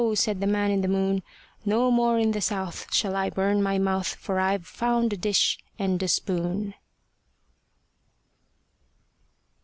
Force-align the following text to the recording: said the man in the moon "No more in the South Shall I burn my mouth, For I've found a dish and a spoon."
said 0.15 0.41
the 0.41 0.47
man 0.47 0.71
in 0.71 0.81
the 0.81 0.87
moon 0.87 1.21
"No 1.63 1.91
more 1.91 2.17
in 2.17 2.31
the 2.31 2.41
South 2.41 2.91
Shall 2.91 3.15
I 3.15 3.29
burn 3.29 3.61
my 3.61 3.77
mouth, 3.77 4.15
For 4.15 4.39
I've 4.39 4.65
found 4.65 5.13
a 5.13 5.15
dish 5.15 5.59
and 5.77 6.01
a 6.01 6.07
spoon." 6.07 6.73